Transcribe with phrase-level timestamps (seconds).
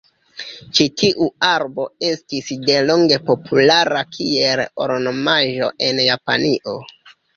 [0.77, 6.79] Ĉi tiu arbo estis delonge populara kiel ornamaĵo en Japanio.